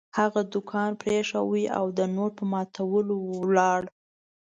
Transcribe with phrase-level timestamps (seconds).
[0.17, 3.81] هغه دوکان پرېښود او د نوټ په ماتولو ولاړ.